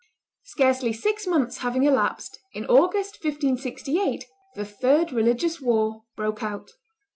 Scarcely 0.41 0.93
six 0.93 1.27
months 1.27 1.59
having 1.59 1.83
elapsed, 1.83 2.39
in 2.53 2.65
August, 2.65 3.23
1568, 3.23 4.25
the 4.55 4.65
third 4.65 5.11
religious 5.11 5.61
war 5.61 6.05
broke 6.15 6.41
out. 6.41 6.71